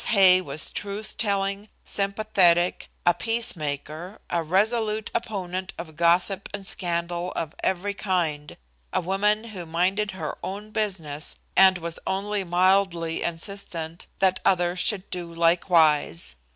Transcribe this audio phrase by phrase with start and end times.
[0.07, 7.53] Hay was truth telling, sympathetic, a peacemaker, a resolute opponent of gossip and scandal of
[7.63, 8.57] every kind,
[8.91, 15.07] a woman who minded her own business and was only mildly insistent that others should
[15.11, 16.35] do likewise.